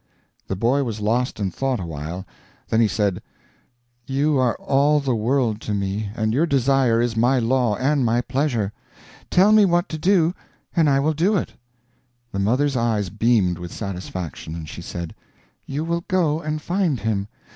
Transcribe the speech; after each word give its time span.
The 0.47 0.55
boy 0.55 0.83
was 0.83 0.99
lost 0.99 1.39
in 1.39 1.51
thought 1.51 1.79
awhile; 1.79 2.25
then 2.69 2.81
he 2.81 2.87
said, 2.87 3.21
"You 4.07 4.35
are 4.39 4.55
all 4.55 4.99
the 4.99 5.13
world 5.13 5.61
to 5.61 5.75
me, 5.75 6.09
and 6.15 6.33
your 6.33 6.47
desire 6.47 6.99
is 6.99 7.15
my 7.15 7.37
law 7.37 7.75
and 7.75 8.03
my 8.03 8.21
pleasure. 8.21 8.73
Tell 9.29 9.51
me 9.51 9.63
what 9.63 9.87
to 9.89 9.99
do 9.99 10.33
and 10.75 10.89
I 10.89 10.99
will 10.99 11.13
do 11.13 11.37
it." 11.37 11.53
The 12.31 12.39
mother's 12.39 12.75
eyes 12.75 13.09
beamed 13.11 13.59
with 13.59 13.71
satisfaction, 13.71 14.55
and 14.55 14.67
she 14.67 14.81
said, 14.81 15.13
"You 15.67 15.83
will 15.83 16.03
go 16.07 16.39
and 16.41 16.59
find 16.63 17.01
him. 17.01 17.27